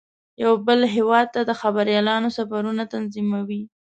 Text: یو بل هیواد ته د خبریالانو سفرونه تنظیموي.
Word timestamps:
یو 0.43 0.53
بل 0.67 0.79
هیواد 0.95 1.27
ته 1.35 1.41
د 1.49 1.51
خبریالانو 1.61 2.29
سفرونه 2.37 2.83
تنظیموي. 2.93 3.61